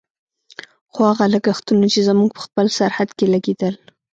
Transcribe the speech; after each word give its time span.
خو 0.91 0.99
هغه 1.09 1.25
لګښتونه 1.33 1.85
چې 1.93 1.99
زموږ 2.09 2.29
په 2.35 2.41
خپل 2.45 2.65
سرحد 2.77 3.09
کې 3.17 3.25
لګېدل. 3.33 3.75